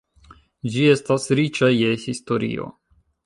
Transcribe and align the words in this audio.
Ĝi 0.75 0.85
estas 0.93 1.29
riĉa 1.41 1.69
je 1.75 1.93
historio. 2.07 2.69